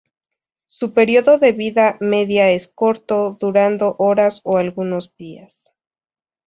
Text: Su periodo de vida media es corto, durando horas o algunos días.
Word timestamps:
Su 0.65 0.93
periodo 0.93 1.37
de 1.37 1.51
vida 1.51 1.97
media 1.99 2.49
es 2.49 2.67
corto, 2.67 3.37
durando 3.39 3.97
horas 3.99 4.41
o 4.43 4.57
algunos 4.57 5.15
días. 5.15 5.75